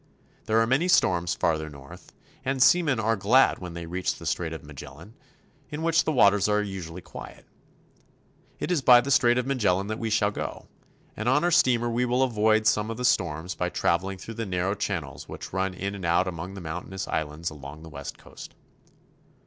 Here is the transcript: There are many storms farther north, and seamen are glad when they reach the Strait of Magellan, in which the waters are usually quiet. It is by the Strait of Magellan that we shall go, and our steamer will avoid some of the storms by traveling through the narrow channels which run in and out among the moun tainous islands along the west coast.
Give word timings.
There 0.45 0.59
are 0.59 0.65
many 0.65 0.87
storms 0.87 1.35
farther 1.35 1.69
north, 1.69 2.11
and 2.43 2.59
seamen 2.63 2.99
are 2.99 3.15
glad 3.15 3.59
when 3.59 3.75
they 3.75 3.85
reach 3.85 4.15
the 4.15 4.25
Strait 4.25 4.51
of 4.51 4.63
Magellan, 4.65 5.13
in 5.69 5.83
which 5.83 6.05
the 6.05 6.11
waters 6.11 6.49
are 6.49 6.59
usually 6.63 7.03
quiet. 7.03 7.45
It 8.59 8.71
is 8.71 8.81
by 8.81 9.01
the 9.01 9.11
Strait 9.11 9.37
of 9.37 9.45
Magellan 9.45 9.85
that 9.89 9.99
we 9.99 10.09
shall 10.09 10.31
go, 10.31 10.65
and 11.15 11.29
our 11.29 11.51
steamer 11.51 11.87
will 11.87 12.23
avoid 12.23 12.65
some 12.65 12.89
of 12.89 12.97
the 12.97 13.05
storms 13.05 13.53
by 13.53 13.69
traveling 13.69 14.17
through 14.17 14.33
the 14.33 14.45
narrow 14.47 14.73
channels 14.73 15.29
which 15.29 15.53
run 15.53 15.75
in 15.75 15.93
and 15.93 16.03
out 16.03 16.27
among 16.27 16.55
the 16.55 16.61
moun 16.61 16.85
tainous 16.87 17.07
islands 17.07 17.51
along 17.51 17.83
the 17.83 17.87
west 17.89 18.17
coast. 18.17 18.55